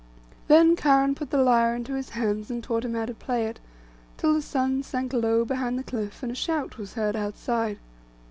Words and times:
Then 0.47 0.75
Cheiron 0.75 1.13
put 1.15 1.29
the 1.29 1.37
lyre 1.43 1.75
into 1.75 1.93
his 1.93 2.09
hands, 2.17 2.49
and 2.49 2.63
taught 2.63 2.85
him 2.85 2.95
how 2.95 3.05
to 3.05 3.13
play 3.13 3.45
it, 3.45 3.59
till 4.17 4.33
the 4.33 4.41
sun 4.41 4.81
sank 4.81 5.13
low 5.13 5.45
behind 5.45 5.77
the 5.77 5.83
cliff, 5.83 6.23
and 6.23 6.31
a 6.31 6.33
shout 6.35 6.79
was 6.79 6.95
heard 6.95 7.15
outside. 7.15 7.77